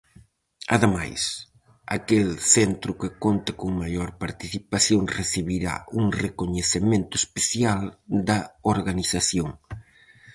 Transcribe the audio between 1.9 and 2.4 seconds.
aquel